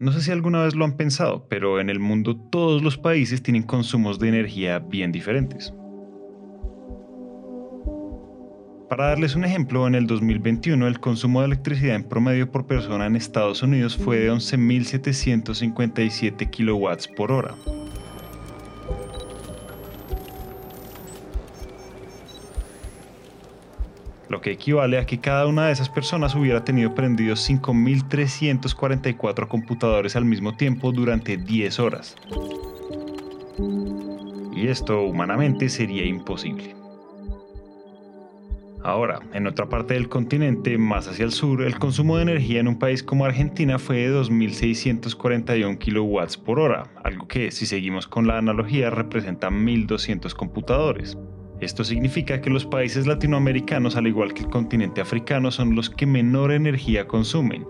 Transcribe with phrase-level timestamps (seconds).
[0.00, 3.42] No sé si alguna vez lo han pensado, pero en el mundo todos los países
[3.42, 5.74] tienen consumos de energía bien diferentes.
[8.88, 13.04] Para darles un ejemplo, en el 2021 el consumo de electricidad en promedio por persona
[13.04, 17.54] en Estados Unidos fue de 11.757 kilowatts por hora.
[24.40, 30.24] Que equivale a que cada una de esas personas hubiera tenido prendidos 5.344 computadores al
[30.24, 32.16] mismo tiempo durante 10 horas.
[34.54, 36.74] Y esto humanamente sería imposible.
[38.82, 42.68] Ahora, en otra parte del continente, más hacia el sur, el consumo de energía en
[42.68, 48.26] un país como Argentina fue de 2.641 kilowatts por hora, algo que, si seguimos con
[48.26, 51.18] la analogía, representa 1.200 computadores.
[51.60, 56.06] Esto significa que los países latinoamericanos, al igual que el continente africano, son los que
[56.06, 57.66] menor energía consumen,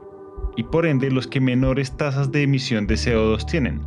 [0.56, 3.80] y por ende los que menores tasas de emisión de CO2 tienen.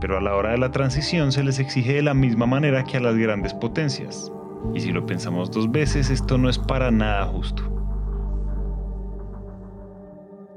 [0.00, 2.96] Pero a la hora de la transición se les exige de la misma manera que
[2.96, 4.32] a las grandes potencias.
[4.74, 7.62] Y si lo pensamos dos veces, esto no es para nada justo.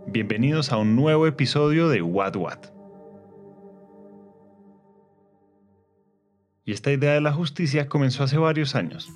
[0.07, 2.74] Bienvenidos a un nuevo episodio de What What.
[6.65, 9.13] Y esta idea de la justicia comenzó hace varios años.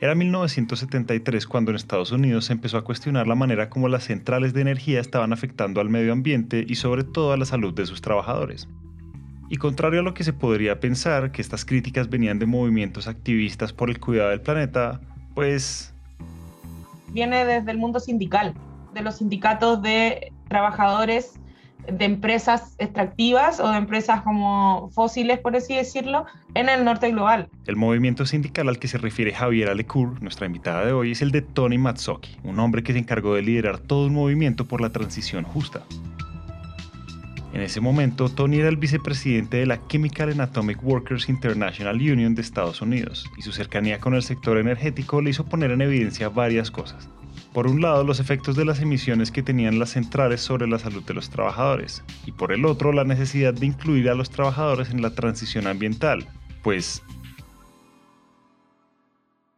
[0.00, 4.52] Era 1973 cuando en Estados Unidos se empezó a cuestionar la manera como las centrales
[4.52, 8.00] de energía estaban afectando al medio ambiente y sobre todo a la salud de sus
[8.00, 8.68] trabajadores.
[9.48, 13.72] Y contrario a lo que se podría pensar, que estas críticas venían de movimientos activistas
[13.72, 15.00] por el cuidado del planeta,
[15.34, 15.92] pues...
[17.08, 18.54] Viene desde el mundo sindical,
[18.94, 21.34] de los sindicatos de trabajadores
[21.86, 27.48] de empresas extractivas o de empresas como fósiles, por así decirlo, en el norte global.
[27.66, 31.32] El movimiento sindical al que se refiere Javier Alecour, nuestra invitada de hoy, es el
[31.32, 34.90] de Tony Matsuki, un hombre que se encargó de liderar todo un movimiento por la
[34.90, 35.82] transición justa.
[37.52, 42.34] En ese momento, Tony era el vicepresidente de la Chemical and Atomic Workers International Union
[42.34, 46.30] de Estados Unidos, y su cercanía con el sector energético le hizo poner en evidencia
[46.30, 47.10] varias cosas.
[47.52, 51.04] Por un lado, los efectos de las emisiones que tenían las centrales sobre la salud
[51.04, 55.02] de los trabajadores, y por el otro, la necesidad de incluir a los trabajadores en
[55.02, 56.26] la transición ambiental,
[56.62, 57.02] pues...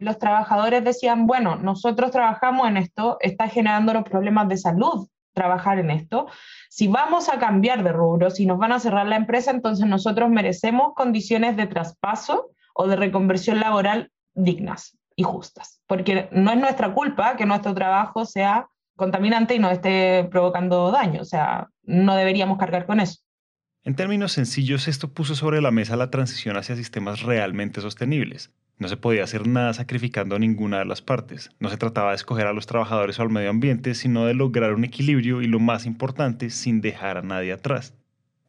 [0.00, 5.78] Los trabajadores decían, bueno, nosotros trabajamos en esto, está generando los problemas de salud trabajar
[5.78, 6.26] en esto.
[6.70, 10.30] Si vamos a cambiar de rubro, si nos van a cerrar la empresa, entonces nosotros
[10.30, 16.92] merecemos condiciones de traspaso o de reconversión laboral dignas y justas, porque no es nuestra
[16.92, 22.58] culpa que nuestro trabajo sea contaminante y nos esté provocando daño, o sea, no deberíamos
[22.58, 23.20] cargar con eso.
[23.82, 28.88] En términos sencillos, esto puso sobre la mesa la transición hacia sistemas realmente sostenibles, no
[28.88, 31.50] se podía hacer nada sacrificando a ninguna de las partes.
[31.60, 34.74] No se trataba de escoger a los trabajadores o al medio ambiente, sino de lograr
[34.74, 37.94] un equilibrio y lo más importante, sin dejar a nadie atrás.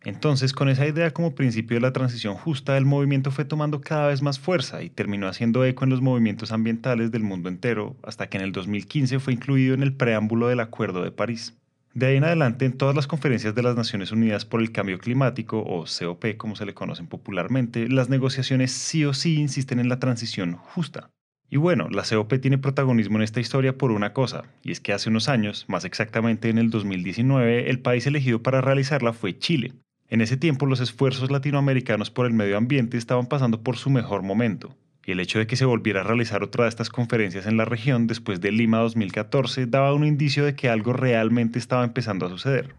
[0.06, 4.08] Entonces, con esa idea como principio de la transición justa, el movimiento fue tomando cada
[4.08, 8.28] vez más fuerza y terminó haciendo eco en los movimientos ambientales del mundo entero, hasta
[8.28, 11.58] que en el 2015 fue incluido en el preámbulo del Acuerdo de París.
[11.96, 15.00] De ahí en adelante, en todas las conferencias de las Naciones Unidas por el Cambio
[15.00, 19.90] Climático, o COP como se le conocen popularmente, las negociaciones sí o sí insisten en
[19.90, 21.10] la transición justa.
[21.50, 24.94] Y bueno, la COP tiene protagonismo en esta historia por una cosa, y es que
[24.94, 29.74] hace unos años, más exactamente en el 2019, el país elegido para realizarla fue Chile.
[30.10, 34.22] En ese tiempo los esfuerzos latinoamericanos por el medio ambiente estaban pasando por su mejor
[34.22, 37.58] momento, y el hecho de que se volviera a realizar otra de estas conferencias en
[37.58, 42.28] la región después de Lima 2014 daba un indicio de que algo realmente estaba empezando
[42.28, 42.76] a suceder.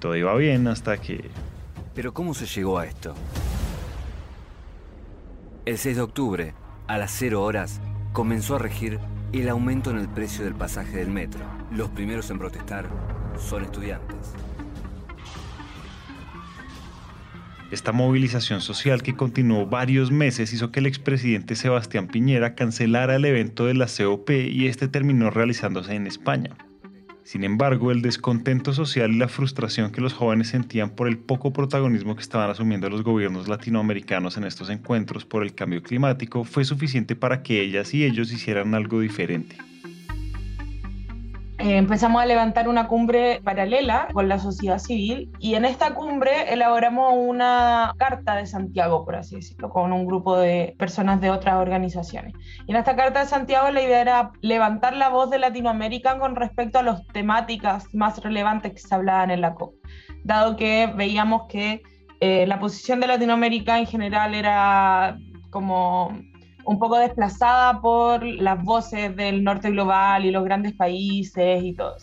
[0.00, 1.30] Todo iba bien hasta que...
[1.94, 3.14] Pero ¿cómo se llegó a esto?
[5.64, 6.54] El 6 de octubre,
[6.86, 7.80] a las 0 horas,
[8.12, 8.98] comenzó a regir
[9.32, 11.40] el aumento en el precio del pasaje del metro.
[11.70, 12.88] Los primeros en protestar
[13.38, 14.34] son estudiantes.
[17.70, 23.24] Esta movilización social que continuó varios meses hizo que el expresidente Sebastián Piñera cancelara el
[23.24, 26.56] evento de la COP y este terminó realizándose en España.
[27.22, 31.52] Sin embargo, el descontento social y la frustración que los jóvenes sentían por el poco
[31.52, 36.64] protagonismo que estaban asumiendo los gobiernos latinoamericanos en estos encuentros por el cambio climático fue
[36.64, 39.69] suficiente para que ellas y ellos hicieran algo diferente.
[41.60, 46.50] Eh, empezamos a levantar una cumbre paralela con la sociedad civil y en esta cumbre
[46.54, 51.56] elaboramos una carta de Santiago, por así decirlo, con un grupo de personas de otras
[51.56, 52.32] organizaciones.
[52.66, 56.34] Y en esta carta de Santiago la idea era levantar la voz de Latinoamérica con
[56.34, 59.74] respecto a las temáticas más relevantes que se hablaban en la COP,
[60.24, 61.82] dado que veíamos que
[62.20, 65.18] eh, la posición de Latinoamérica en general era
[65.50, 66.10] como
[66.64, 71.96] un poco desplazada por las voces del norte global y los grandes países y todo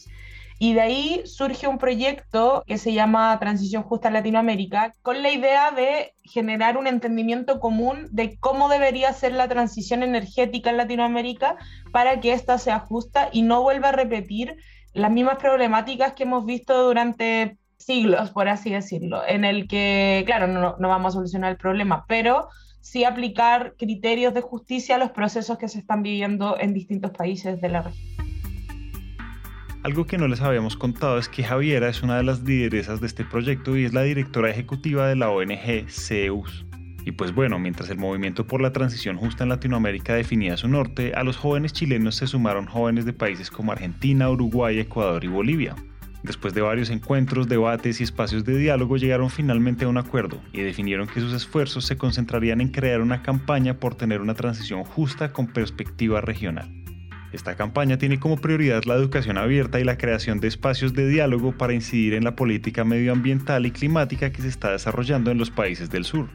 [0.60, 5.72] Y de ahí surge un proyecto que se llama Transición Justa Latinoamérica, con la idea
[5.72, 11.56] de generar un entendimiento común de cómo debería ser la transición energética en Latinoamérica
[11.92, 14.58] para que ésta sea justa y no vuelva a repetir
[14.94, 20.48] las mismas problemáticas que hemos visto durante siglos, por así decirlo, en el que, claro,
[20.48, 22.50] no, no vamos a solucionar el problema, pero
[22.88, 27.60] sí aplicar criterios de justicia a los procesos que se están viviendo en distintos países
[27.60, 28.08] de la región.
[29.84, 33.08] Algo que no les habíamos contado es que Javiera es una de las lideresas de
[33.08, 36.66] este proyecto y es la directora ejecutiva de la ONG CEUS.
[37.06, 41.14] Y pues bueno, mientras el movimiento por la transición justa en Latinoamérica definía su norte,
[41.14, 45.76] a los jóvenes chilenos se sumaron jóvenes de países como Argentina, Uruguay, Ecuador y Bolivia.
[46.24, 50.62] Después de varios encuentros, debates y espacios de diálogo, llegaron finalmente a un acuerdo y
[50.62, 55.32] definieron que sus esfuerzos se concentrarían en crear una campaña por tener una transición justa
[55.32, 56.72] con perspectiva regional.
[57.34, 61.52] Esta campaña tiene como prioridad la educación abierta y la creación de espacios de diálogo
[61.52, 65.90] para incidir en la política medioambiental y climática que se está desarrollando en los países
[65.90, 66.30] del sur.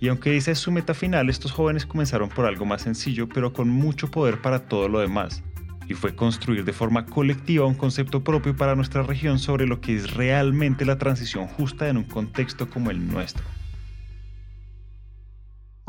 [0.00, 3.52] Y aunque esa es su meta final, estos jóvenes comenzaron por algo más sencillo, pero
[3.52, 5.42] con mucho poder para todo lo demás,
[5.90, 9.96] y fue construir de forma colectiva un concepto propio para nuestra región sobre lo que
[9.96, 13.44] es realmente la transición justa en un contexto como el nuestro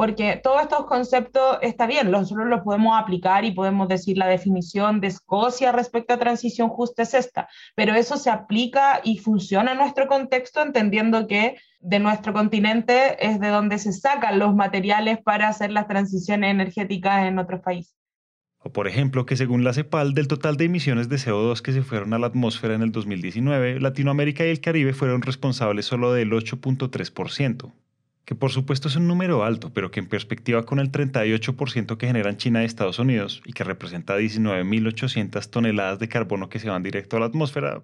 [0.02, 5.00] porque todos estos conceptos está bien, nosotros los podemos aplicar y podemos decir la definición
[5.00, 9.78] de Escocia respecto a transición justa es esta, pero eso se aplica y funciona en
[9.78, 15.50] nuestro contexto entendiendo que de nuestro continente es de donde se sacan los materiales para
[15.50, 18.01] hacer las transiciones energéticas en otros países.
[18.64, 21.82] O por ejemplo, que según la CEPAL, del total de emisiones de CO2 que se
[21.82, 26.32] fueron a la atmósfera en el 2019, Latinoamérica y el Caribe fueron responsables solo del
[26.32, 27.74] 8.3%
[28.26, 32.08] que por supuesto es un número alto, pero que en perspectiva con el 38% que
[32.08, 36.82] generan China y Estados Unidos y que representa 19.800 toneladas de carbono que se van
[36.82, 37.84] directo a la atmósfera,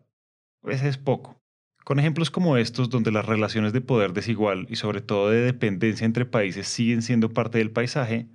[0.62, 1.42] pues es poco.
[1.84, 6.06] Con ejemplos como estos, donde las relaciones de poder desigual y sobre todo de dependencia
[6.06, 8.28] entre países siguen siendo parte del paisaje,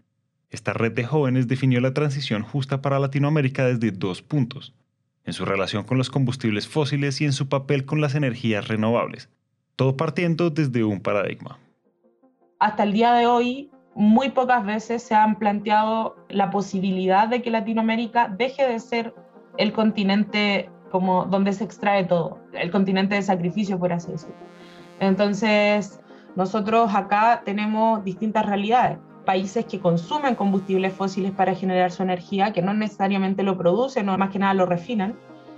[0.53, 4.75] esta red de jóvenes definió la transición justa para Latinoamérica desde dos puntos,
[5.25, 9.29] en su relación con los combustibles fósiles y en su papel con las energías renovables,
[9.75, 11.59] todo partiendo desde un paradigma
[12.63, 17.51] hasta el día de hoy muy pocas veces se han planteado la posibilidad de que
[17.51, 19.13] Latinoamérica deje de ser
[19.59, 24.37] el continente como donde se extrae todo, el continente de sacrificio, por así decirlo.
[25.01, 26.01] Entonces,
[26.37, 28.99] nosotros acá tenemos distintas realidades.
[29.25, 34.19] Países que consumen combustibles fósiles para generar su energía, que no necesariamente lo producen o
[34.19, 35.17] más que nada lo refinan,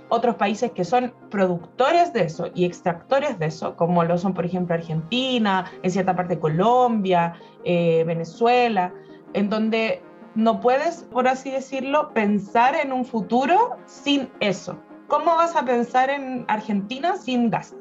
[0.09, 4.45] otros países que son productores de eso y extractores de eso, como lo son, por
[4.45, 7.33] ejemplo, Argentina, en cierta parte Colombia,
[7.63, 8.93] eh, Venezuela,
[9.33, 10.03] en donde
[10.35, 14.77] no puedes, por así decirlo, pensar en un futuro sin eso.
[15.07, 17.75] ¿Cómo vas a pensar en Argentina sin gas?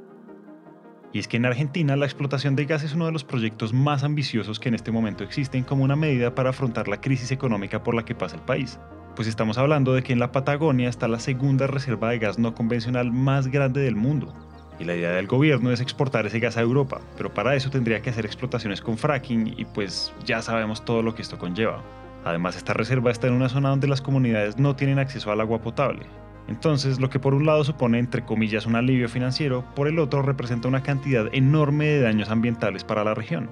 [1.15, 4.05] Y es que en Argentina la explotación de gas es uno de los proyectos más
[4.05, 7.95] ambiciosos que en este momento existen como una medida para afrontar la crisis económica por
[7.95, 8.79] la que pasa el país
[9.15, 12.55] pues estamos hablando de que en la Patagonia está la segunda reserva de gas no
[12.55, 14.33] convencional más grande del mundo.
[14.79, 18.03] Y la idea del gobierno es exportar ese gas a Europa, pero para eso tendría
[18.03, 21.81] que hacer explotaciones con fracking y pues ya sabemos todo lo que esto conlleva.
[22.25, 25.61] Además, esta reserva está en una zona donde las comunidades no tienen acceso al agua
[25.61, 26.07] potable.
[26.49, 30.23] Entonces, lo que por un lado supone entre comillas un alivio financiero, por el otro
[30.23, 33.51] representa una cantidad enorme de daños ambientales para la región.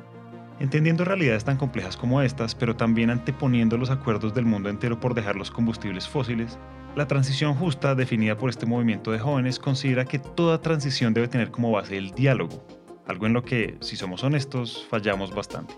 [0.61, 5.15] Entendiendo realidades tan complejas como estas, pero también anteponiendo los acuerdos del mundo entero por
[5.15, 6.59] dejar los combustibles fósiles,
[6.95, 11.51] la transición justa definida por este movimiento de jóvenes considera que toda transición debe tener
[11.51, 12.63] como base el diálogo,
[13.09, 15.75] algo en lo que, si somos honestos, fallamos bastante.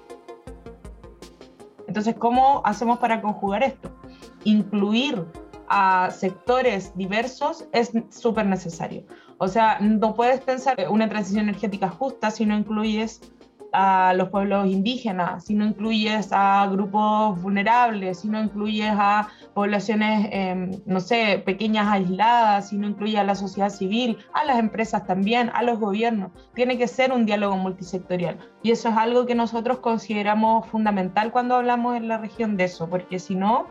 [1.87, 3.91] Entonces, ¿cómo hacemos para conjugar esto?
[4.43, 5.25] Incluir
[5.77, 9.03] a sectores diversos es súper necesario.
[9.39, 13.21] O sea, no puedes pensar una transición energética justa si no incluyes
[13.73, 20.29] a los pueblos indígenas, si no incluyes a grupos vulnerables, si no incluyes a poblaciones,
[20.31, 25.05] em, no sé, pequeñas aisladas, si no incluyes a la sociedad civil, a las empresas
[25.09, 26.31] también, a los gobiernos.
[26.55, 28.39] Tiene que ser un diálogo multisectorial.
[28.63, 32.89] Y eso es algo que nosotros consideramos fundamental cuando hablamos en la región de eso,
[32.89, 33.67] porque si no,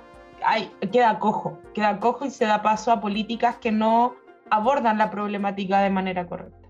[0.92, 4.16] queda cojo, queda cojo y se da paso a políticas que no
[4.50, 6.70] abordan la problemática de manera correcta.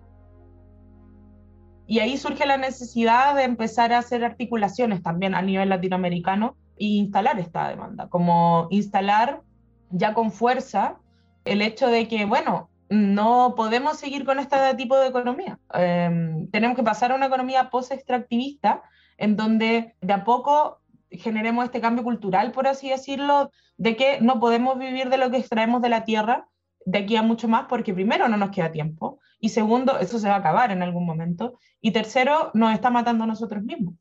[1.85, 6.85] Y ahí surge la necesidad de empezar a hacer articulaciones también a nivel latinoamericano e
[6.85, 9.41] instalar esta demanda, como instalar
[9.89, 10.97] ya con fuerza
[11.45, 15.59] el hecho de que, bueno, no podemos seguir con este tipo de economía.
[15.73, 18.81] Em, tenemos que pasar a una economía post-extractivista
[19.17, 20.79] en donde de a poco
[21.13, 25.38] generemos este cambio cultural, por así decirlo, de que no podemos vivir de lo que
[25.38, 26.48] extraemos de la tierra,
[26.86, 30.27] de aquí a mucho más porque primero no nos queda tiempo y segundo, eso se
[30.27, 33.96] va a acabar en algún momento y tercero, nos está matando a nosotros mismos.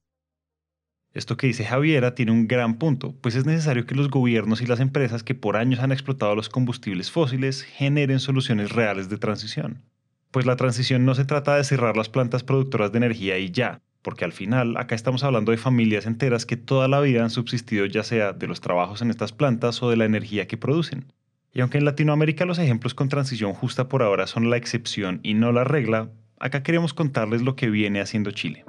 [1.14, 4.66] Esto que dice Javiera tiene un gran punto, pues es necesario que los gobiernos y
[4.66, 9.82] las empresas que por años han explotado los combustibles fósiles generen soluciones reales de transición.
[10.30, 13.82] Pues la transición no se trata de cerrar las plantas productoras de energía y ya,
[14.02, 17.86] porque al final acá estamos hablando de familias enteras que toda la vida han subsistido
[17.86, 21.12] ya sea de los trabajos en estas plantas o de la energía que producen.
[21.54, 25.34] Y aunque en Latinoamérica los ejemplos con transición justa por ahora son la excepción y
[25.34, 28.64] no la regla, acá queremos contarles lo que viene haciendo Chile.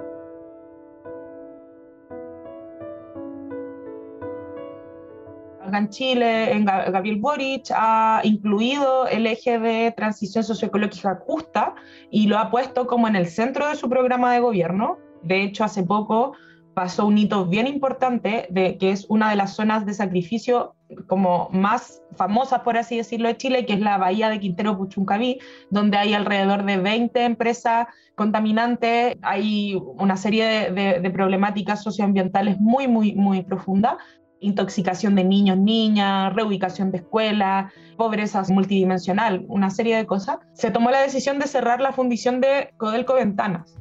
[5.78, 11.74] en Chile, Gabriel Boric, ha incluido el eje de transición socioecológica justa
[12.10, 14.98] y lo ha puesto como en el centro de su programa de gobierno.
[15.24, 16.34] De hecho, hace poco
[16.74, 20.74] pasó un hito bien importante, de, que es una de las zonas de sacrificio
[21.06, 25.38] como más famosas, por así decirlo, de Chile, que es la bahía de Quintero Puchuncaví,
[25.70, 32.86] donde hay alrededor de 20 empresas contaminantes, hay una serie de, de problemáticas socioambientales muy,
[32.86, 33.96] muy, muy profundas,
[34.40, 40.90] intoxicación de niños, niñas, reubicación de escuelas, pobreza multidimensional, una serie de cosas, se tomó
[40.90, 43.76] la decisión de cerrar la fundición de Codelco Ventanas,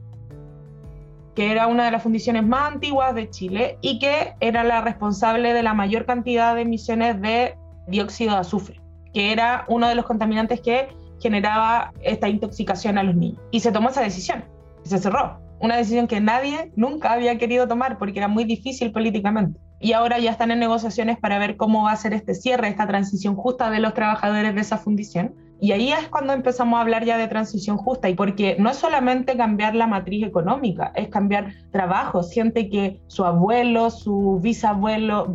[1.35, 5.53] que era una de las fundiciones más antiguas de Chile y que era la responsable
[5.53, 7.55] de la mayor cantidad de emisiones de
[7.87, 8.81] dióxido de azufre,
[9.13, 13.41] que era uno de los contaminantes que generaba esta intoxicación a los niños.
[13.51, 14.43] Y se tomó esa decisión,
[14.83, 15.39] se cerró.
[15.59, 20.17] Una decisión que nadie nunca había querido tomar porque era muy difícil políticamente y ahora
[20.17, 23.69] ya están en negociaciones para ver cómo va a ser este cierre, esta transición justa
[23.69, 25.35] de los trabajadores de esa fundición.
[25.63, 28.75] Y ahí es cuando empezamos a hablar ya de transición justa, y porque no es
[28.75, 32.21] solamente cambiar la matriz económica, es cambiar trabajo.
[32.21, 35.33] Siente que su abuelo, su bisabuelo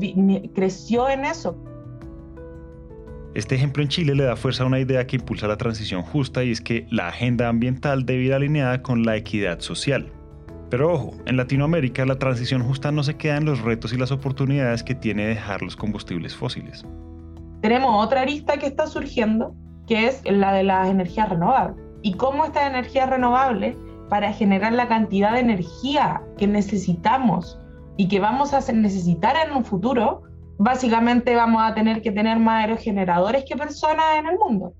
[0.54, 1.56] creció en eso.
[3.32, 6.44] Este ejemplo en Chile le da fuerza a una idea que impulsa la transición justa
[6.44, 10.12] y es que la agenda ambiental debe ir alineada con la equidad social.
[10.68, 14.12] Pero ojo, en Latinoamérica la transición justa no se queda en los retos y las
[14.12, 16.84] oportunidades que tiene dejar los combustibles fósiles.
[17.62, 19.54] Tenemos otra arista que está surgiendo,
[19.88, 21.76] que es la de las energías renovables.
[22.02, 23.76] Y cómo estas energías renovables,
[24.08, 27.58] para generar la cantidad de energía que necesitamos
[27.96, 30.22] y que vamos a necesitar en un futuro,
[30.58, 34.72] básicamente vamos a tener que tener más aerogeneradores que personas en el mundo.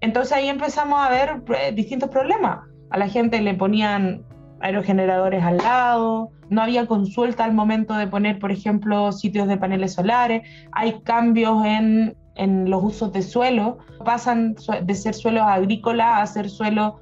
[0.00, 2.60] Entonces ahí empezamos a ver eh, distintos problemas.
[2.90, 4.24] A la gente le ponían
[4.60, 9.94] aerogeneradores al lado, no había consulta al momento de poner, por ejemplo, sitios de paneles
[9.94, 16.26] solares, hay cambios en, en los usos de suelo, pasan de ser suelos agrícolas a
[16.26, 16.94] ser suelos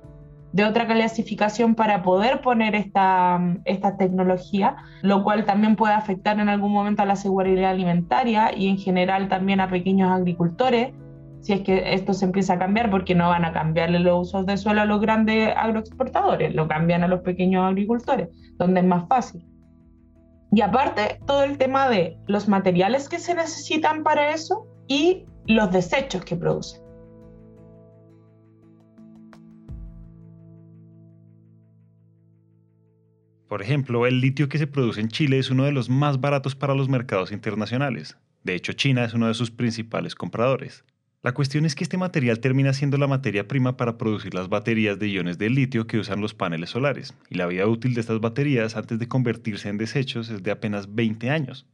[0.52, 6.48] de otra clasificación para poder poner esta, esta tecnología, lo cual también puede afectar en
[6.48, 10.92] algún momento a la seguridad alimentaria y en general también a pequeños agricultores
[11.44, 14.46] si es que esto se empieza a cambiar, porque no van a cambiarle los usos
[14.46, 19.06] de suelo a los grandes agroexportadores, lo cambian a los pequeños agricultores, donde es más
[19.08, 19.46] fácil.
[20.52, 25.70] Y aparte, todo el tema de los materiales que se necesitan para eso y los
[25.72, 26.80] desechos que producen.
[33.48, 36.56] Por ejemplo, el litio que se produce en Chile es uno de los más baratos
[36.56, 38.16] para los mercados internacionales.
[38.42, 40.84] De hecho, China es uno de sus principales compradores.
[41.22, 44.98] La cuestión es que este material termina siendo la materia prima para producir las baterías
[44.98, 48.20] de iones de litio que usan los paneles solares, y la vida útil de estas
[48.20, 51.64] baterías antes de convertirse en desechos es de apenas 20 años.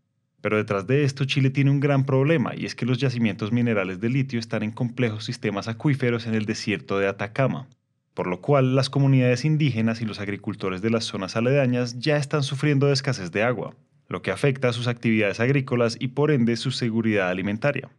[0.41, 4.01] Pero detrás de esto Chile tiene un gran problema, y es que los yacimientos minerales
[4.01, 7.69] de litio están en complejos sistemas acuíferos en el desierto de Atacama,
[8.15, 12.43] por lo cual las comunidades indígenas y los agricultores de las zonas aledañas ya están
[12.43, 13.75] sufriendo de escasez de agua,
[14.09, 17.91] lo que afecta a sus actividades agrícolas y por ende su seguridad alimentaria.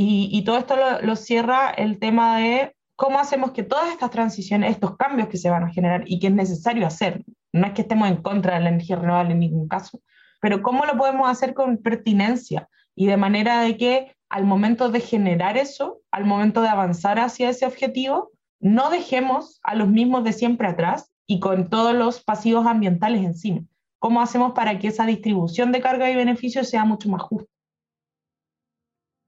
[0.00, 4.96] Y, todo esto lo, cierra el tema de cómo hacemos que todas estas transiciones, estos
[4.96, 8.08] cambios que se van a generar y que es necesario hacer, no es que estemos
[8.08, 10.00] en contra de la energía renovable en ningún caso,
[10.40, 15.00] pero cómo lo podemos hacer con pertinencia y de manera de que al momento de
[15.00, 18.30] generar eso, al momento de avanzar hacia ese objetivo,
[18.60, 23.62] no dejemos a los mismos de siempre atrás y con todos los pasivos ambientales encima.
[23.98, 27.50] ¿Cómo hacemos para que esa distribución de carga y beneficios sea mucho más justa?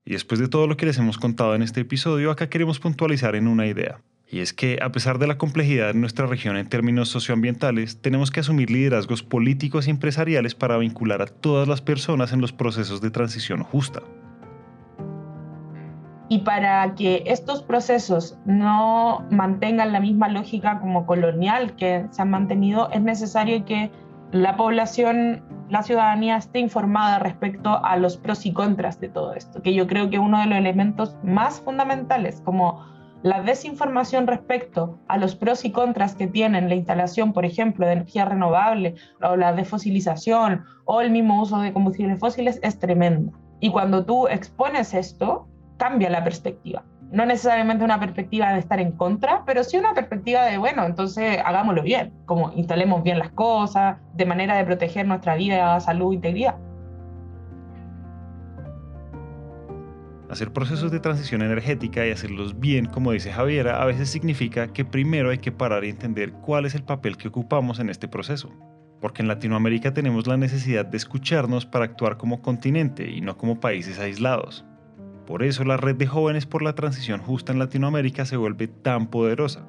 [0.04, 3.34] Y después de todo lo que les hemos contado en este episodio, acá queremos puntualizar
[3.36, 4.02] en una idea.
[4.32, 8.30] Y es que, a pesar de la complejidad de nuestra región en términos socioambientales, tenemos
[8.30, 13.00] que asumir liderazgos políticos y empresariales para vincular a todas las personas en los procesos
[13.00, 14.02] de transición justa.
[16.28, 22.30] Y para que estos procesos no mantengan la misma lógica como colonial que se han
[22.30, 23.90] mantenido, es necesario que
[24.30, 29.62] la población la ciudadanía esté informada respecto a los pros y contras de todo esto,
[29.62, 32.84] que yo creo que uno de los elementos más fundamentales, como
[33.22, 37.92] la desinformación respecto a los pros y contras que tienen la instalación, por ejemplo, de
[37.92, 43.32] energía renovable o la defosilización o el mismo uso de combustibles fósiles es tremenda.
[43.60, 45.46] Y cuando tú expones esto,
[45.76, 46.82] cambia la perspectiva.
[47.12, 51.38] No necesariamente una perspectiva de estar en contra, pero sí una perspectiva de, bueno, entonces
[51.44, 56.56] hagámoslo bien, como instalemos bien las cosas, de manera de proteger nuestra vida, salud, integridad.
[60.30, 64.84] Hacer procesos de transición energética y hacerlos bien, como dice Javiera, a veces significa que
[64.84, 68.48] primero hay que parar y entender cuál es el papel que ocupamos en este proceso.
[69.00, 73.58] Porque en Latinoamérica tenemos la necesidad de escucharnos para actuar como continente y no como
[73.58, 74.64] países aislados.
[75.26, 79.08] Por eso la red de jóvenes por la transición justa en Latinoamérica se vuelve tan
[79.08, 79.66] poderosa.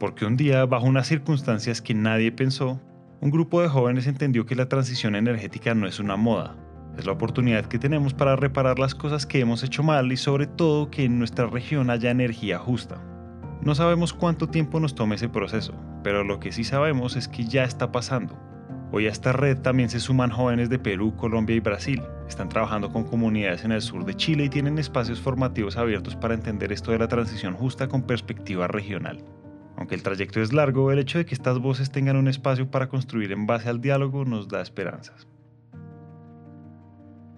[0.00, 2.80] Porque un día, bajo unas circunstancias que nadie pensó,
[3.20, 6.56] un grupo de jóvenes entendió que la transición energética no es una moda,
[6.96, 10.46] es la oportunidad que tenemos para reparar las cosas que hemos hecho mal y sobre
[10.46, 13.00] todo que en nuestra región haya energía justa.
[13.62, 17.44] No sabemos cuánto tiempo nos tome ese proceso, pero lo que sí sabemos es que
[17.44, 18.36] ya está pasando.
[18.90, 22.02] Hoy a esta red también se suman jóvenes de Perú, Colombia y Brasil.
[22.28, 26.34] Están trabajando con comunidades en el sur de Chile y tienen espacios formativos abiertos para
[26.34, 29.24] entender esto de la transición justa con perspectiva regional.
[29.76, 32.88] Aunque el trayecto es largo, el hecho de que estas voces tengan un espacio para
[32.88, 35.26] construir en base al diálogo nos da esperanzas.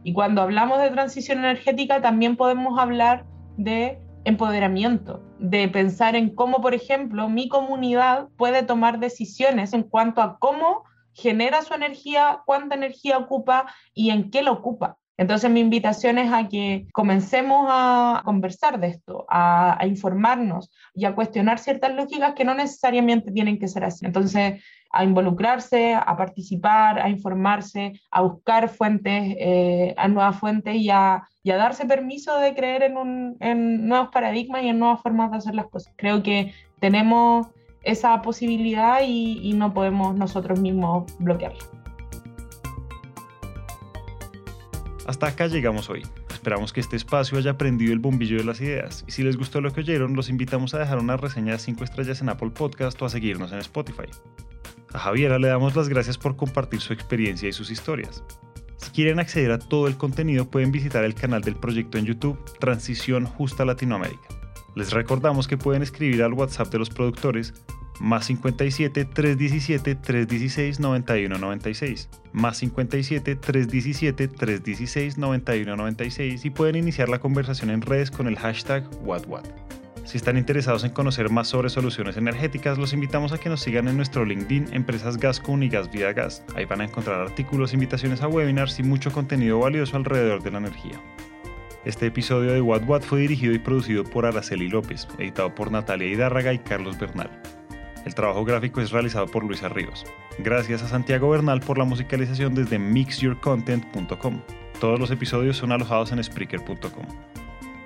[0.05, 3.25] Y cuando hablamos de transición energética, también podemos hablar
[3.57, 10.23] de empoderamiento, de pensar en cómo, por ejemplo, mi comunidad puede tomar decisiones en cuanto
[10.23, 10.85] a cómo
[11.15, 14.99] genera su energía, cuánta energía ocupa y en qué lo ocupa.
[15.17, 21.05] Entonces mi invitación es a que comencemos a conversar de esto, a, a, informarnos y
[21.05, 24.05] a cuestionar ciertas lógicas que no necesariamente tienen que ser así.
[24.05, 24.61] Entonces
[24.95, 31.25] a involucrarse, a participar, a informarse, a buscar fuentes, eh, a nuevas fuentes y a,
[31.45, 35.93] darse permiso de creer en, nuevos paradigmas y en nuevas formas de hacer las cosas.
[35.97, 37.49] Creo que tenemos
[37.83, 41.84] esa posibilidad y, y no podemos nosotros mismos bloquearla.
[45.07, 46.03] Hasta acá llegamos hoy.
[46.33, 49.61] Esperamos que este espacio haya prendido el bombillo de las ideas y si les gustó
[49.61, 53.01] lo que oyeron, los invitamos a dejar una reseña de 5 estrellas en Apple Podcast
[53.03, 54.09] o a seguirnos en Spotify.
[54.95, 58.25] A Javiera le damos las gracias por compartir su experiencia y sus historias.
[58.77, 62.39] Si quieren acceder a todo el contenido pueden visitar el canal del proyecto en YouTube
[62.59, 64.29] Transición Justa Latinoamérica.
[64.75, 67.55] Les recordamos que pueden escribir al WhatsApp de los productores
[68.01, 77.71] más 57 317 316 9196 más 57 317 316 9196 y pueden iniciar la conversación
[77.71, 79.47] en redes con el hashtag WhatWhat.
[80.05, 83.89] Si están interesados en conocer más sobre soluciones energéticas, los invitamos a que nos sigan
[83.89, 86.45] en nuestro LinkedIn Empresas Gascon y Gas Vida Gas.
[86.57, 90.59] Ahí van a encontrar artículos, invitaciones a webinars y mucho contenido valioso alrededor de la
[90.59, 91.01] energía.
[91.87, 96.09] Este episodio de What What fue dirigido y producido por Araceli López, editado por Natalia
[96.09, 97.31] Hidárraga y Carlos Bernal.
[98.05, 100.05] El trabajo gráfico es realizado por Luisa Ríos.
[100.39, 104.41] Gracias a Santiago Bernal por la musicalización desde mixyourcontent.com.
[104.81, 107.07] Todos los episodios son alojados en Spreaker.com.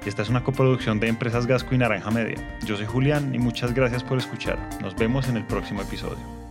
[0.05, 2.59] Esta es una coproducción de Empresas Gasco y Naranja Media.
[2.65, 4.59] Yo soy Julián y muchas gracias por escuchar.
[4.81, 6.48] Nos vemos en el próximo episodio.